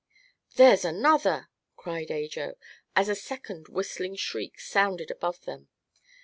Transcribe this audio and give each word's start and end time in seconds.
"There's 0.55 0.83
another!" 0.83 1.49
cried 1.75 2.09
Ajo, 2.09 2.55
as 2.95 3.07
a 3.07 3.13
second 3.13 3.67
whistling 3.67 4.15
shriek 4.15 4.59
sounded 4.59 5.11
above 5.11 5.41
them. 5.41 5.69